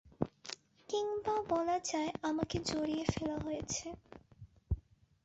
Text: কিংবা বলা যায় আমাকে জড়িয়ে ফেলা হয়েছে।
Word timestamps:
কিংবা 0.89 1.35
বলা 1.49 1.77
যায় 1.89 2.11
আমাকে 2.23 2.57
জড়িয়ে 2.69 3.05
ফেলা 3.05 3.37
হয়েছে। 3.39 3.87